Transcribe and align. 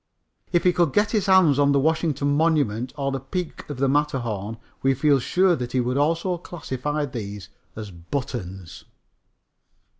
If 0.51 0.63
he 0.63 0.73
could 0.73 0.93
get 0.93 1.11
his 1.11 1.27
hands 1.27 1.59
on 1.59 1.73
the 1.73 1.79
Washington 1.79 2.35
Monument 2.35 2.91
or 2.97 3.11
the 3.11 3.19
peak 3.19 3.69
of 3.69 3.77
the 3.77 3.87
Matterhorn, 3.87 4.57
we 4.81 4.95
feel 4.95 5.19
sure 5.19 5.55
that 5.55 5.73
he 5.73 5.79
would 5.79 5.95
also 5.95 6.39
classify 6.39 7.05
these 7.05 7.49
as 7.75 7.91
buttons. 7.91 8.85